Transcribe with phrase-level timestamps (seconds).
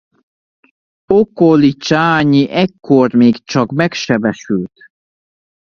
[1.11, 4.73] Okolicsányi ekkor még csak megsebesült.